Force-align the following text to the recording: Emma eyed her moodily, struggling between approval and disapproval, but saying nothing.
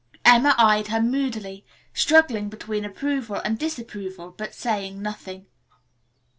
Emma 0.25 0.55
eyed 0.57 0.87
her 0.87 0.99
moodily, 0.99 1.63
struggling 1.93 2.49
between 2.49 2.83
approval 2.83 3.35
and 3.45 3.59
disapproval, 3.59 4.33
but 4.35 4.51
saying 4.55 4.99
nothing. 4.99 5.45